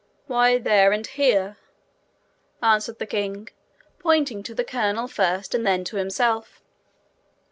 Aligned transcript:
'Why, 0.25 0.57
there 0.57 0.91
and 0.93 1.05
here,' 1.05 1.57
answered 2.63 2.97
the 2.97 3.05
king, 3.05 3.49
pointing 3.99 4.41
to 4.41 4.55
the 4.55 4.63
colonel 4.63 5.07
first, 5.07 5.53
and 5.53 5.63
then 5.63 5.83
to 5.83 5.97
himself. 5.97 6.59